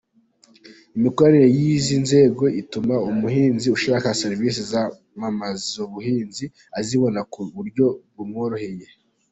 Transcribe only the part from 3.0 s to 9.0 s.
umuhinzi ushaka serivisi z’iyamamazabuhinzi azibona ku buryo bumworoheye.